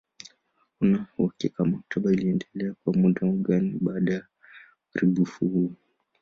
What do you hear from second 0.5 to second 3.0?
Hakuna uhakika maktaba iliendelea kwa